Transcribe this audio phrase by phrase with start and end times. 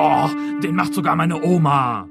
[0.00, 0.28] Oh,
[0.62, 2.08] den macht sogar meine Oma.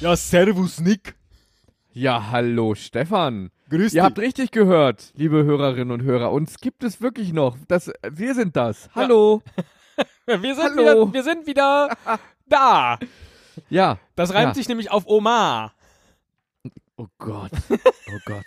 [0.00, 1.14] Ja, servus Nick.
[1.92, 3.50] Ja, hallo Stefan.
[3.70, 6.32] Grüß Ihr habt richtig gehört, liebe Hörerinnen und Hörer.
[6.32, 7.56] Uns gibt es wirklich noch.
[7.68, 8.90] Das, wir sind das.
[8.94, 9.42] Hallo.
[10.26, 10.82] Wir sind Hallo.
[11.08, 11.94] wieder, wir sind wieder
[12.48, 12.98] da.
[13.68, 13.98] Ja.
[14.14, 14.54] Das reimt Ja.
[14.54, 15.72] sich nämlich auf Oma.
[17.02, 17.50] Oh Gott.
[17.68, 18.44] Oh Gott.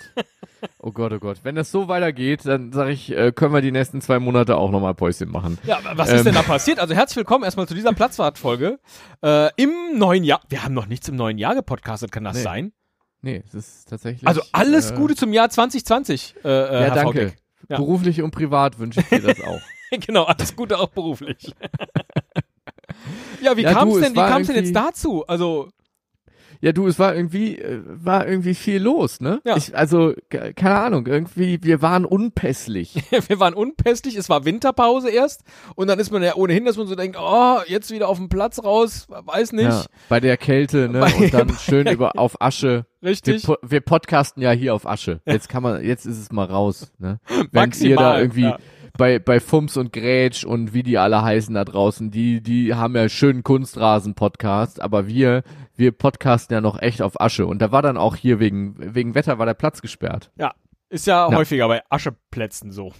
[0.79, 1.39] Oh Gott, oh Gott.
[1.43, 4.71] Wenn das so weitergeht, dann sage ich, äh, können wir die nächsten zwei Monate auch
[4.71, 5.57] nochmal Päuschen machen.
[5.65, 6.15] Ja, was Ähm.
[6.15, 6.79] ist denn da passiert?
[6.79, 8.79] Also herzlich willkommen erstmal zu dieser Platzwartfolge
[9.21, 10.39] äh, im neuen Jahr.
[10.47, 12.43] Wir haben noch nichts im neuen Jahr gepodcastet, kann das Nee.
[12.43, 12.71] sein?
[13.21, 14.25] Nee, es ist tatsächlich.
[14.25, 16.35] Also alles äh, Gute zum Jahr 2020.
[16.45, 17.33] Äh, äh, Ja, Herr danke.
[17.67, 17.75] Ja.
[17.75, 19.59] Beruflich und privat wünsche ich dir das auch.
[19.99, 21.51] genau, alles Gute auch beruflich.
[23.41, 25.27] ja, wie Ja, kam es denn, wie denn jetzt dazu?
[25.27, 25.67] Also,
[26.65, 29.39] Ja, du, es war irgendwie, äh, war irgendwie viel los, ne?
[29.45, 29.55] Ja.
[29.55, 32.95] Ich, also, ke- keine Ahnung, irgendwie, wir waren unpässlich.
[33.27, 35.43] wir waren unpässlich, es war Winterpause erst
[35.75, 38.29] und dann ist man ja ohnehin, dass man so denkt, oh, jetzt wieder auf den
[38.29, 41.01] Platz raus, weiß nicht, Ja, bei der Kälte, ne?
[41.01, 42.87] Bei- und dann schön über auf Asche.
[42.99, 43.43] Wir, richtig?
[43.43, 45.21] po wir podcasten ja hier auf Asche.
[45.27, 47.19] Jetzt kann man, jetzt ist es mal raus, ne?
[47.27, 48.57] Wenn Maximal, ihr da irgendwie ja.
[48.97, 52.95] Bei, bei Fums und Grätsch und wie die alle heißen da draußen, die, die haben
[52.95, 55.43] ja schönen Kunstrasen-Podcast, aber wir,
[55.75, 57.45] wir podcasten ja noch echt auf Asche.
[57.45, 60.31] Und da war dann auch hier wegen, wegen Wetter war der Platz gesperrt.
[60.37, 60.53] Ja,
[60.89, 61.35] ist ja, Ja.
[61.37, 62.93] häufiger bei Ascheplätzen so.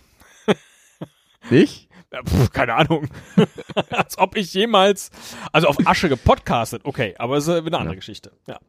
[1.49, 1.89] Nicht?
[2.13, 3.07] Ja, pf, keine Ahnung.
[3.91, 5.11] Als ob ich jemals,
[5.51, 7.99] also auf Asche gepodcastet, okay, aber es ist eine andere Ja.
[7.99, 8.31] Geschichte.
[8.47, 8.59] Ja.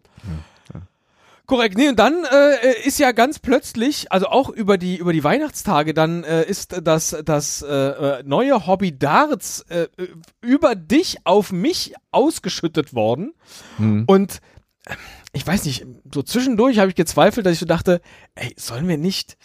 [1.47, 5.23] Korrekt, nee, und dann äh, ist ja ganz plötzlich, also auch über die über die
[5.23, 10.09] Weihnachtstage, dann äh, ist das das äh, äh, neue Hobby Darts äh, äh,
[10.41, 13.33] über dich auf mich ausgeschüttet worden
[13.77, 14.05] Hm.
[14.09, 14.41] und
[14.87, 14.95] äh,
[15.33, 18.01] ich weiß nicht, so zwischendurch habe ich gezweifelt, dass ich so dachte,
[18.35, 19.37] ey, sollen wir nicht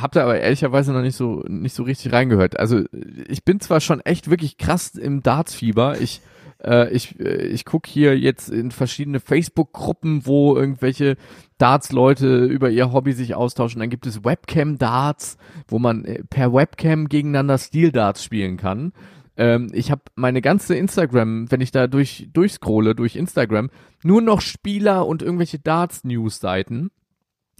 [0.00, 2.58] habe da aber ehrlicherweise noch nicht so nicht so richtig reingehört.
[2.58, 2.82] Also
[3.28, 6.00] ich bin zwar schon echt wirklich krass im Darts-Fieber.
[6.00, 6.22] Ich
[6.64, 11.16] äh, ich äh, ich guck hier jetzt in verschiedene Facebook-Gruppen, wo irgendwelche
[11.58, 13.80] Darts-Leute über ihr Hobby sich austauschen.
[13.80, 15.36] Dann gibt es Webcam-Darts,
[15.68, 18.92] wo man äh, per Webcam gegeneinander Stil-Darts spielen kann.
[19.36, 23.70] Ähm, ich habe meine ganze Instagram, wenn ich da durch durchscrolle durch Instagram,
[24.02, 26.90] nur noch Spieler und irgendwelche Darts-News-Seiten.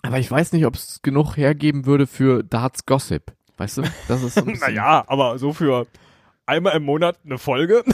[0.02, 3.32] Aber ich weiß nicht, ob es genug hergeben würde für Darts-Gossip.
[3.56, 3.82] Weißt du?
[4.08, 5.86] Das ist so Naja, aber so für
[6.46, 7.84] einmal im Monat eine Folge.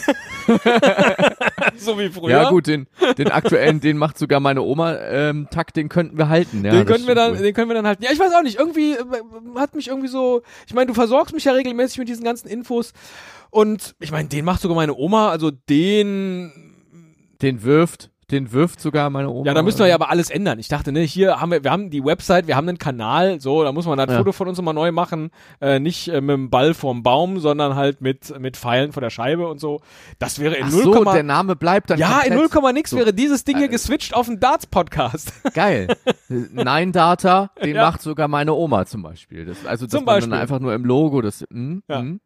[1.77, 2.31] so wie früher.
[2.31, 2.87] Ja gut, den,
[3.19, 4.97] den aktuellen, den macht sogar meine Oma.
[4.97, 6.65] Ähm, Takt, den könnten wir halten.
[6.65, 8.03] Ja, den können wir dann, den können wir dann halten.
[8.03, 8.59] Ja, ich weiß auch nicht.
[8.59, 9.05] Irgendwie äh,
[9.57, 10.43] hat mich irgendwie so.
[10.67, 12.93] Ich meine, du versorgst mich ja regelmäßig mit diesen ganzen Infos.
[13.51, 15.31] Und ich meine, den macht sogar meine Oma.
[15.31, 16.75] Also den.
[17.41, 19.47] Den wirft, den wirft sogar meine Oma.
[19.47, 20.59] Ja, da müssen wir ja aber alles ändern.
[20.59, 23.41] Ich dachte, ne, hier haben wir, wir haben die Website, wir haben einen Kanal.
[23.41, 24.19] So, da muss man das Ja.
[24.19, 25.31] Foto von uns nochmal neu machen.
[25.61, 29.11] Äh, nicht äh, mit dem Ball vorm Baum, sondern halt mit mit Pfeilen vor der
[29.11, 29.81] Scheibe und so.
[30.19, 32.63] Das wäre in Ach 0, so, der Name bleibt dann ja, in komplett.
[32.63, 32.97] 0, nix So.
[32.99, 35.33] wäre dieses Ding hier Äh, geswitcht auf einen Darts-Podcast.
[35.55, 35.89] Geil.
[36.29, 37.83] Nine Data, den Ja.
[37.91, 39.47] macht sogar meine Oma zum Beispiel.
[39.47, 40.31] Das, also dass Zum man Beispiel.
[40.33, 41.45] dann einfach nur im Logo das.
[41.51, 42.03] Mh, Ja.
[42.03, 42.19] mh.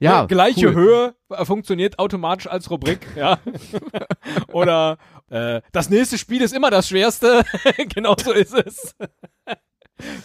[0.00, 0.74] Ja, gleiche cool.
[0.74, 3.38] Höhe äh, funktioniert automatisch als Rubrik, ja.
[4.52, 4.96] Oder
[5.28, 7.42] äh, das nächste Spiel ist immer das schwerste.
[7.94, 8.94] genau so ist es.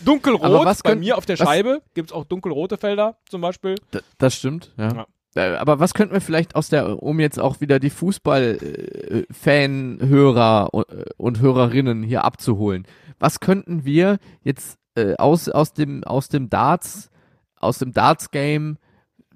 [0.05, 3.75] Dunkelrot was bei mir auf der Scheibe gibt's auch dunkelrote Felder zum Beispiel.
[3.93, 5.05] D- Das stimmt, ja.
[5.35, 10.89] Äh, Aber was könnten wir vielleicht aus der, um jetzt auch wieder die Fußball-Fan-Hörer und,
[10.89, 12.87] äh, und Hörerinnen hier abzuholen,
[13.19, 17.09] was könnten wir jetzt äh, aus, aus dem, aus dem Darts,
[17.57, 18.77] aus dem Darts-Game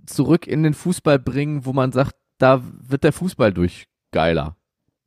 [0.09, 4.55] zurück in den Fußball bringen, wo man sagt, da wird der Fußball durch geiler.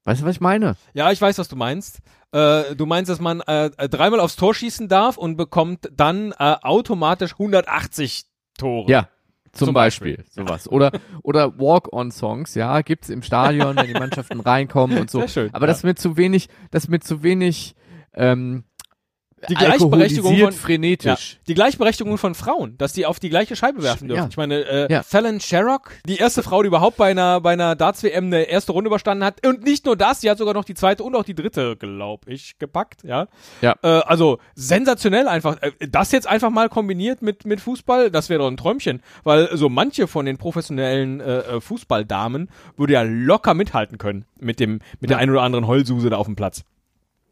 [0.05, 0.75] Weißt du, was ich meine?
[0.95, 2.01] Ja, ich weiß, was du meinst.
[2.33, 6.57] Äh, du meinst, dass man äh, dreimal aufs Tor schießen darf und bekommt dann äh,
[6.63, 8.25] automatisch 180
[8.59, 8.91] Tore.
[8.91, 9.09] Ja.
[9.53, 10.33] Zum, Zum Beispiel, Beispiel.
[10.47, 10.67] sowas.
[10.67, 15.21] Oder, oder Walk-on-Songs, ja, gibt's im Stadion, wenn die Mannschaften reinkommen und so.
[15.21, 15.73] Sehr schön, Aber ja.
[15.73, 17.75] das mir zu wenig, das mir zu wenig,
[18.15, 18.65] ähm,
[19.49, 21.39] Die Gleichberechtigung von- frenetisch.
[21.49, 24.23] Die Gleichberechtigung von Frauen, dass die auf die gleiche Scheibe werfen dürfen.
[24.23, 24.29] Ja.
[24.31, 25.03] Ich meine, äh, Ja.
[25.03, 28.89] Fallon Sherrock, die erste Frau, die überhaupt bei einer, bei einer Darts-WM eine erste Runde
[28.89, 29.45] überstanden hat.
[29.47, 32.31] Und nicht nur das, die hat sogar noch die zweite und auch die dritte, glaube
[32.31, 33.27] ich, gepackt, ja.
[33.61, 33.75] Ja.
[33.83, 35.61] Äh, also sensationell einfach.
[35.63, 39.03] Äh, Das jetzt einfach mal kombiniert mit, mit Fußball, das wäre doch ein Träumchen.
[39.25, 44.61] Weil so manche von den professionellen äh, äh, Fußballdamen würde ja locker mithalten können mit
[44.61, 45.23] dem, mit der Ja.
[45.23, 46.65] ein oder anderen Heulsuse da auf dem Platz.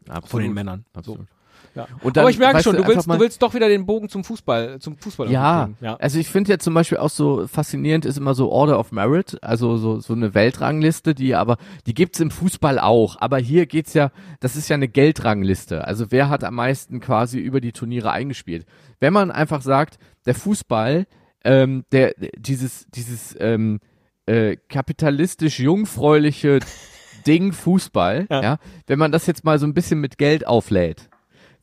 [0.09, 0.29] Absolut.
[0.29, 0.85] Von den Männern.
[0.93, 1.27] Absolut.
[1.73, 1.87] Ja.
[2.01, 4.09] Und dann, Aber ich merke schon, du willst, mal- du willst doch wieder den Bogen
[4.09, 5.31] zum Fußball, zum Fußball.
[5.31, 5.95] Ja, ja.
[5.97, 9.37] also ich finde ja zum Beispiel auch so faszinierend ist immer so Order of Merit,
[9.41, 11.57] also so, so eine Weltrangliste, die aber,
[11.87, 16.07] die gibt's im Fußball auch, aber hier geht's ja, das ist ja eine Geldrangliste, also
[16.11, 18.65] wer hat am meisten quasi über die Turniere eingespielt.
[18.99, 21.07] Wenn man einfach sagt, der Fußball,
[21.43, 23.79] ähm, der, dieses, dieses, ähm,
[24.25, 26.59] äh, kapitalistisch jungfräuliche
[27.25, 28.41] Ding Fußball, Ja.
[28.43, 28.57] ja,
[28.87, 31.09] wenn man das jetzt mal so ein bisschen mit Geld auflädt,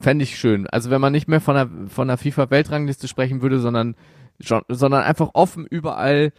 [0.01, 0.67] fände ich schön.
[0.67, 3.95] Also wenn man nicht mehr von der, von der FIFA-Weltrangliste sprechen würde, sondern,
[4.41, 6.33] schon, sondern einfach offen überall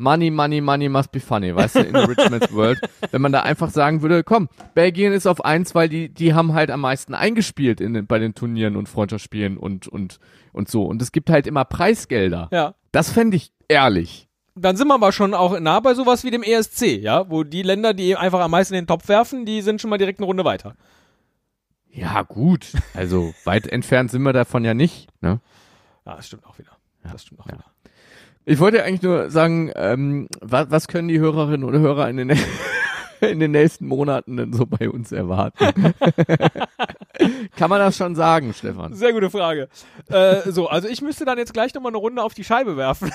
[0.00, 2.80] Money, Money, Money must be funny, weißt du, in the rich man's world.
[3.10, 6.54] Wenn man da einfach sagen würde, komm, Belgien ist auf eins, weil die, die haben
[6.54, 10.20] halt am meisten eingespielt in den, bei den Turnieren und Freundschaftsspielen und, und,
[10.52, 10.84] und so.
[10.84, 12.48] Und es gibt halt immer Preisgelder.
[12.52, 12.74] ja.
[12.90, 14.28] Das fände ich ehrlich.
[14.54, 17.62] Dann sind wir aber schon auch nah bei sowas wie dem ESC, ja, wo die
[17.62, 20.26] Länder, die einfach am meisten in den Topf werfen, die sind schon mal direkt eine
[20.26, 20.74] Runde weiter.
[21.90, 22.72] Ja, gut.
[22.94, 25.08] Also weit entfernt sind wir davon ja nicht.
[25.20, 25.40] Ne?
[26.06, 26.70] Ja, das stimmt auch wieder.
[27.02, 27.54] Das stimmt auch Ja.
[27.54, 27.64] wieder.
[28.44, 32.30] Ich wollte eigentlich nur sagen, ähm, was, was können die Hörerinnen und Hörer in den,
[33.20, 35.92] in den nächsten Monaten denn so bei uns erwarten?
[37.56, 38.94] Kann man das schon sagen, Stefan?
[38.94, 39.68] Sehr gute Frage.
[40.08, 43.10] äh, so, also ich müsste dann jetzt gleich nochmal eine Runde auf die Scheibe werfen.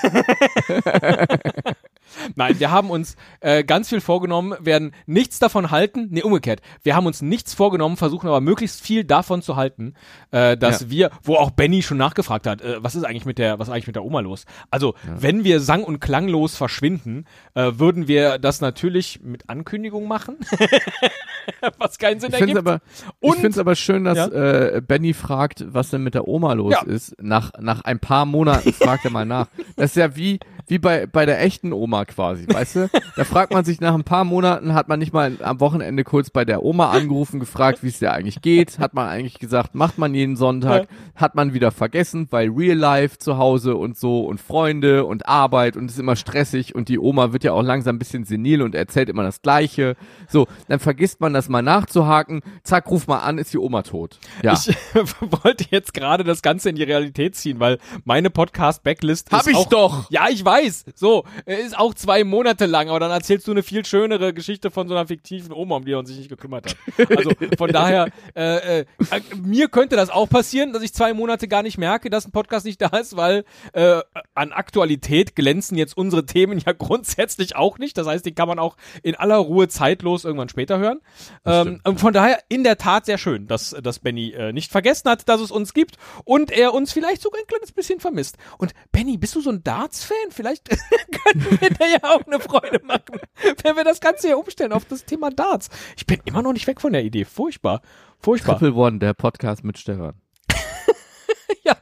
[2.36, 6.08] Nein, wir haben uns äh, ganz viel vorgenommen, werden nichts davon halten.
[6.12, 6.62] Nee, umgekehrt.
[6.84, 9.96] Wir haben uns nichts vorgenommen, versuchen aber möglichst viel davon zu halten,
[10.32, 10.90] äh, dass Ja.
[10.90, 13.74] wir, wo auch Benny schon nachgefragt hat, äh, was ist eigentlich mit der, was ist
[13.74, 14.46] eigentlich mit der Oma los?
[14.70, 20.38] Also, wenn wir sang- und klanglos verschwinden, äh, würden wir das natürlich mit Ankündigung machen.
[21.78, 22.68] was keinen Sinn Ich finde ergibt.
[22.68, 24.28] es aber, ich Und- find's aber schön, dass Ja.
[24.28, 26.84] äh, Benny fragt, was denn mit der Oma los Ja.
[26.84, 27.16] ist.
[27.22, 29.48] Nach, nach ein paar Monaten fragt er mal nach.
[29.76, 32.90] Das ist ja wie, wie bei, bei der echten Oma quasi, weißt du?
[33.16, 36.30] Da fragt man sich nach ein paar Monaten, hat man nicht mal am Wochenende kurz
[36.30, 38.80] bei der Oma angerufen, gefragt, wie es dir eigentlich geht.
[38.80, 40.88] Hat man eigentlich gesagt, macht man jeden Sonntag.
[41.16, 45.76] Hat man wieder vergessen, weil Real Life zu Hause und so und Freunde und Arbeit
[45.78, 48.62] und es ist immer stressig und die Oma wird ja auch langsam ein bisschen senil
[48.62, 49.96] und erzählt immer das Gleiche.
[50.28, 52.42] So, dann vergisst man das mal nachzuhaken.
[52.64, 54.20] Zack, ruf mal an, ist die Oma tot.
[54.42, 54.54] Ja.
[54.54, 54.76] Ich
[55.44, 59.56] wollte jetzt gerade das Ganze in die Realität ziehen, weil meine Podcast-Backlist Hab ist ich
[59.56, 60.12] auch, doch.
[60.12, 60.53] Ja, ich weiß.
[60.96, 64.72] So, äh, ist auch zwei Monate lang, aber dann erzählst du eine viel schönere Geschichte
[64.72, 67.12] von so einer fiktiven Oma, um die man sich nicht gekümmert hat.
[67.18, 71.48] Also von daher, äh, äh, äh, mir könnte das auch passieren, dass ich zwei Monate
[71.48, 74.02] gar nicht merke, dass ein Podcast nicht da ist, weil äh,
[74.34, 77.98] an Aktualität glänzen jetzt unsere Themen ja grundsätzlich auch nicht.
[77.98, 81.00] Das heißt, die kann man auch in aller Ruhe zeitlos irgendwann später hören.
[81.46, 85.28] Ähm, von daher in der Tat sehr schön, dass, dass Benny äh, nicht vergessen hat,
[85.30, 88.38] dass es uns gibt und er uns vielleicht sogar ein kleines bisschen vermisst.
[88.58, 90.32] Und Benny, bist du so ein Darts-Fan?
[90.44, 90.68] Vielleicht
[91.24, 93.18] könnten wir da ja auch eine Freude machen,
[93.64, 95.70] wenn wir das Ganze hier umstellen auf das Thema Darts.
[95.96, 97.24] Ich bin immer noch nicht weg von der Idee.
[97.24, 97.82] Furchtbar.
[98.20, 98.60] Furchtbar.
[98.60, 100.16] Triple One, der Podcast mit Stefan.
[101.64, 101.78] Ja,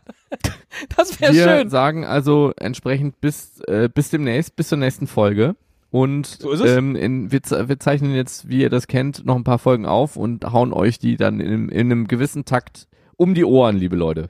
[0.95, 1.69] das wäre Wir schön.
[1.71, 5.55] sagen also entsprechend bis, äh, bis demnächst, bis zur nächsten Folge.
[5.89, 6.63] Und So.
[6.63, 10.17] Ähm, in, wir, wir zeichnen jetzt, wie ihr das kennt, noch ein paar Folgen auf
[10.17, 12.87] und hauen euch die dann in, in einem gewissen Takt
[13.17, 14.29] um die Ohren, liebe Leute.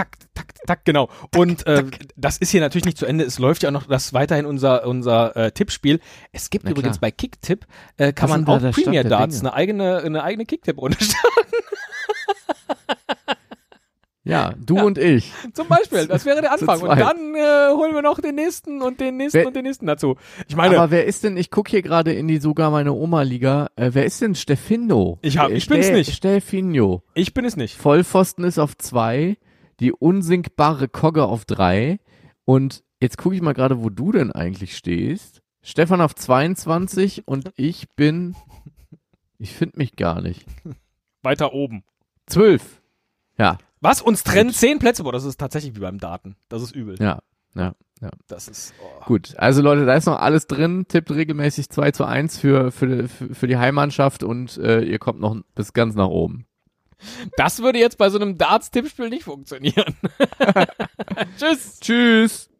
[0.00, 1.08] Tak, tak, tak, tak, genau.
[1.36, 1.84] Und äh,
[2.16, 3.24] das ist hier natürlich nicht zu Ende.
[3.24, 6.00] Es läuft ja auch noch das weiterhin unser unser äh, Tippspiel.
[6.32, 7.10] Es gibt Na übrigens klar.
[7.10, 7.66] bei Kicktipp
[7.98, 11.50] äh, kann Was man da auch Premier Darts eine eigene eine eigene Kicktipp-Runde starten.
[14.22, 15.32] Ja, du und ich.
[15.54, 16.06] Zum Beispiel.
[16.06, 16.82] Das wäre der Anfang.
[16.82, 19.86] Und dann äh, holen wir noch den nächsten und den nächsten Wer- und den nächsten
[19.86, 20.16] dazu.
[20.46, 23.70] Ich meine, Aber wer ist denn, ich gucke hier gerade in die sogar meine Oma-Liga,
[23.76, 25.18] äh, wer ist denn Stefino?
[25.22, 26.14] Ich hab- ich bin's Ste- nicht.
[26.14, 27.02] Stefino.
[27.14, 27.76] ich bin es nicht.
[27.78, 29.38] Vollpfosten ist auf zwei,
[29.80, 31.98] die unsinkbare Kogge auf drei
[32.44, 35.42] und jetzt gucke ich mal gerade, wo du denn eigentlich stehst.
[35.62, 38.34] Stefan auf 22 und ich bin,
[39.38, 40.46] ich finde mich gar nicht.
[41.22, 41.84] Weiter oben.
[42.26, 42.80] 12.
[43.38, 44.02] Ja, Was?
[44.02, 45.02] Uns trennen zehn Plätze.
[45.02, 46.36] Boah, das ist tatsächlich wie beim Daten.
[46.48, 46.96] Das ist übel.
[47.00, 47.20] ja,
[47.54, 48.10] ja, ja.
[48.28, 48.74] Das ist.
[48.82, 49.04] Oh.
[49.06, 50.86] Gut, also Leute, da ist noch alles drin.
[50.88, 55.36] Tippt regelmäßig 2 zu 1 für, für, für, die Heimmannschaft und äh, ihr kommt noch
[55.54, 56.46] bis ganz nach oben.
[57.36, 59.94] Das würde jetzt bei so einem Darts-Tippspiel nicht funktionieren.
[61.38, 61.80] Tschüss.
[61.80, 62.50] Tschüss.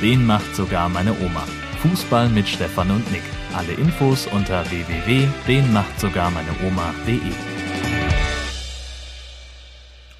[0.00, 1.44] Den macht sogar meine Oma.
[1.82, 3.22] Fußball mit Stefan und Nick.
[3.54, 7.20] Alle Infos unter www.denmachtsogarmeineoma.de.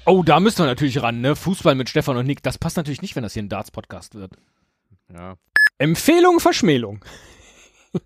[0.05, 1.35] Oh, da müssen wir natürlich ran, ne?
[1.35, 2.41] Fußball mit Stefan und Nick.
[2.43, 4.37] Das passt natürlich nicht, wenn das hier ein Darts-Podcast wird.
[5.13, 5.35] Ja.
[5.79, 7.03] Empfehlung, Verschmählung.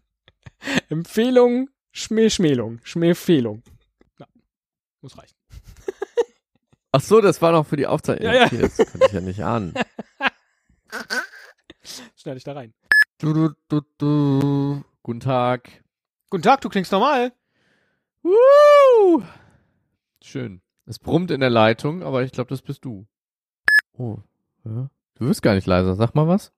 [0.89, 2.79] Empfehlung, Schmähschmählung.
[2.83, 3.62] Schmähfehlung.
[4.17, 4.25] Ja,
[5.01, 5.36] muss reichen.
[6.91, 8.33] Ach so, das war noch für die Aufzeichnung.
[8.33, 8.45] Ja, ja.
[8.48, 9.75] Okay, das konnte ich ja nicht ahnen.
[12.15, 12.74] Schneide ich da rein.
[13.20, 14.84] Du, du, du, du.
[15.03, 15.84] Guten Tag.
[16.29, 17.32] Guten Tag, du klingst normal.
[18.24, 19.24] Woo!
[20.22, 20.62] Schön.
[20.86, 23.05] Es brummt in der Leitung, aber ich glaube, das bist du.
[23.98, 24.17] Oh.
[24.65, 24.89] Ja.
[25.15, 25.96] Du wirst gar nicht leiser.
[25.96, 26.51] Sag mal was.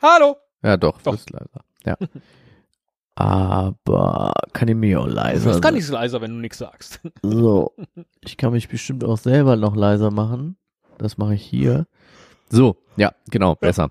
[0.00, 0.36] Hallo.
[0.62, 1.12] Ja, doch, du Doch.
[1.12, 1.64] bist leiser.
[1.84, 1.96] Ja.
[3.14, 6.58] aber kann ich mich auch Du leiser wirst gar nicht so leiser, wenn du nichts
[6.58, 7.00] sagst.
[7.22, 7.74] So.
[8.20, 10.56] Ich kann mich bestimmt auch selber noch leiser machen.
[10.98, 11.86] Das mache ich hier.
[12.50, 13.90] So, ja, genau, besser.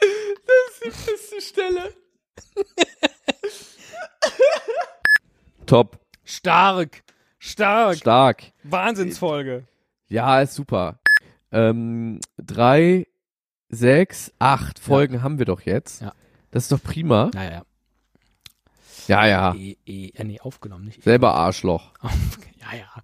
[0.00, 1.92] Das ist die beste Stelle.
[5.66, 5.98] Top.
[6.24, 7.02] Stark.
[7.40, 7.96] Stark.
[7.96, 8.44] Stark.
[8.62, 9.66] Wahnsinnsfolge.
[10.08, 11.00] Ja, ist super.
[11.50, 13.08] Ähm, drei,
[13.70, 16.02] sechs, acht Folgen haben wir doch jetzt.
[16.02, 16.12] Ja.
[16.52, 17.30] Das ist doch prima.
[17.34, 17.62] Naja, ja.
[19.08, 19.54] Ja, ja.
[19.54, 21.02] E, e, äh, nee, aufgenommen, nicht.
[21.02, 21.92] Selber Arschloch.
[22.60, 23.02] Ja, ja.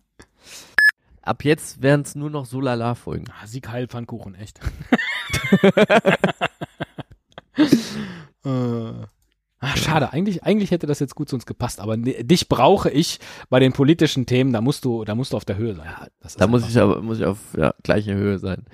[1.22, 3.24] Ab jetzt wären es nur noch so Lala-Folgen.
[3.30, 4.60] Ah, Sieg Heil Pfannkuchen, echt.
[8.44, 9.06] äh.
[9.66, 10.12] Ach, schade.
[10.12, 13.60] Eigentlich, eigentlich hätte das jetzt gut zu uns gepasst, aber ne- dich brauche ich bei
[13.60, 15.88] den politischen Themen, da musst du, da musst du auf der Höhe sein.
[16.20, 18.66] Das ist Da muss ich aber muss ich auf ja, gleiche Höhe sein.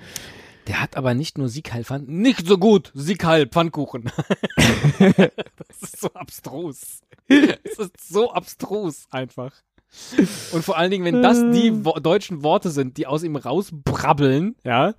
[0.67, 4.11] Der hat aber nicht nur Siegheil Pfannkuchen, nicht so gut Siegheil Pfannkuchen.
[4.99, 7.01] das ist so abstrus.
[7.27, 9.53] Das ist so abstrus einfach.
[10.51, 14.55] Und vor allen Dingen, wenn das die wo deutschen Worte sind, die aus ihm rausbrabbeln,
[14.63, 14.93] ja,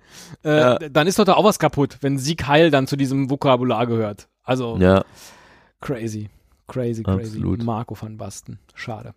[0.44, 0.78] äh, Ja.
[0.78, 4.28] dann ist doch da auch was kaputt, wenn Siegheil dann zu diesem Vokabular gehört.
[4.42, 5.04] Also Ja.
[5.80, 6.28] crazy,
[6.66, 7.20] crazy, crazy.
[7.38, 7.62] Absolut.
[7.62, 8.58] Marco van Basten.
[8.74, 9.14] Schade.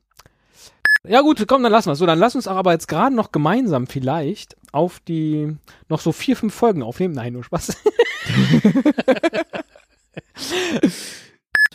[1.08, 3.86] Ja gut, komm, dann lassen wir So, dann lass uns aber jetzt gerade noch gemeinsam
[3.88, 5.55] vielleicht auf die
[5.88, 7.13] noch so vier, fünf Folgen aufnehmen.
[7.13, 7.77] Nein, nur Spaß.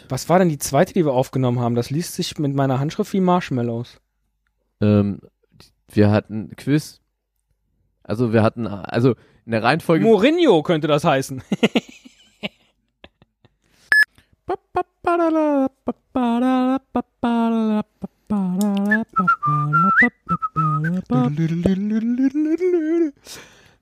[0.09, 1.77] Was war denn die zweite, die wir aufgenommen haben?
[1.77, 4.01] Das liest sich mit meiner Handschrift wie Marshmallows.
[4.81, 5.21] Ähm,
[5.89, 7.01] wir hatten Quiz.
[8.03, 9.15] Also wir hatten also
[9.47, 11.43] in der Reihenfolge Mourinho könnte das heißen.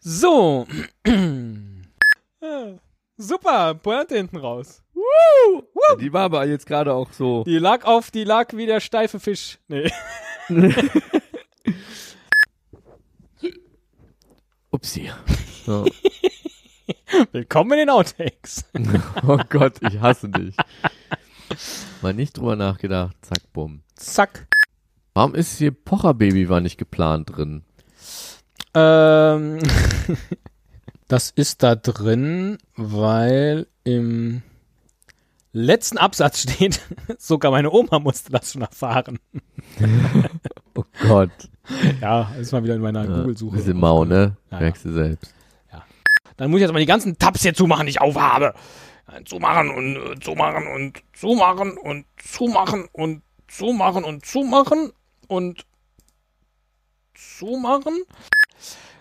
[0.00, 0.66] So.
[2.40, 2.74] Ah,
[3.16, 4.80] Super, Pointe hinten raus.
[6.00, 7.42] Die war aber jetzt gerade auch so.
[7.42, 9.58] Die lag auf, die lag wie der steife Fisch.
[9.66, 9.90] Nee.
[14.70, 15.10] Upsi.
[15.68, 15.84] So.
[17.32, 18.64] Willkommen in den Outtakes.
[19.26, 20.54] Oh Gott, ich hasse dich.
[22.02, 23.16] Mal nicht drüber nachgedacht.
[23.22, 23.82] Zack, bumm.
[23.96, 24.46] Zack.
[25.14, 27.62] Warum ist hier Pocherbaby war nicht geplant drin?
[28.74, 29.58] Ähm,
[31.08, 34.42] das ist da drin, weil im
[35.52, 36.80] letzten Absatz steht,
[37.18, 39.18] sogar meine Oma musste das schon erfahren.
[40.74, 41.30] Oh Gott.
[42.00, 43.56] Ja, ist mal wieder in meiner Ja, Google-Suche.
[43.56, 44.36] Bisschen mau, ne?
[44.50, 45.34] Ja, Merkst du selbst.
[46.38, 48.54] Dann muss ich jetzt mal die ganzen Tabs hier zumachen, die ich aufhabe.
[49.26, 54.92] Zumachen und äh, zumachen und zumachen und zumachen und zumachen und zumachen
[55.28, 55.64] und
[57.14, 58.02] zumachen.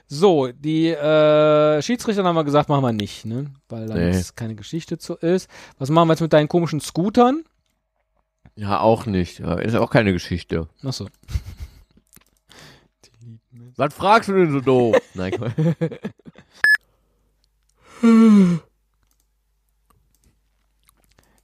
[0.07, 3.53] So, die äh, Schiedsrichter haben wir gesagt, machen wir nicht, ne?
[3.67, 4.11] Weil da Nee.
[4.11, 5.49] jetzt keine Geschichte zu ist.
[5.77, 7.43] Was machen wir jetzt mit deinen komischen Scootern?
[8.55, 9.41] Ja, auch nicht.
[9.41, 10.69] Ist auch keine Geschichte.
[10.83, 11.07] Achso.
[13.75, 14.95] Was fragst du denn so doof?
[15.13, 15.31] Nein,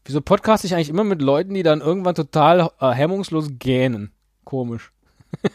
[0.06, 4.12] Wieso podcast ich eigentlich immer mit Leuten, die dann irgendwann total äh, hemmungslos gähnen?
[4.44, 4.92] Komisch.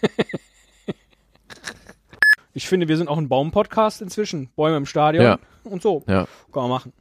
[2.55, 4.49] ich finde, wir sind auch ein Baum-Podcast inzwischen.
[4.57, 5.38] Bäume im Stadion Ja.
[5.64, 6.02] und so.
[6.09, 6.26] Ja.
[6.52, 6.93] Kann man machen.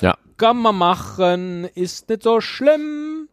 [0.00, 0.16] Ja.
[0.36, 3.28] Kann man machen, ist nicht so schlimm.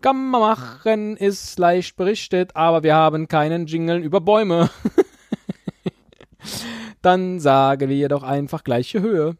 [0.00, 4.68] Kann man machen, ist leicht berichtet, aber wir haben keinen Jingle über Bäume.
[7.04, 9.36] Dann sagen wir doch einfach gleiche Höhe.